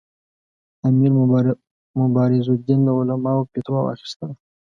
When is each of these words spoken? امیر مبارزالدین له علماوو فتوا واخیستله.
امیر 0.87 1.11
مبارزالدین 2.01 2.79
له 2.85 2.91
علماوو 2.99 3.47
فتوا 3.51 3.79
واخیستله. 3.83 4.33